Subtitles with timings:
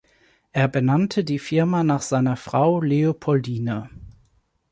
[0.51, 3.91] Er benannte die Firma nach seiner Frau Leopoldine.